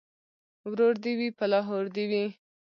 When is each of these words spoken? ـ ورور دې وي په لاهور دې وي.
ـ 0.33 0.67
ورور 0.69 0.93
دې 1.03 1.13
وي 1.19 1.29
په 1.37 1.45
لاهور 1.51 1.85
دې 1.95 2.05
وي. 2.11 2.25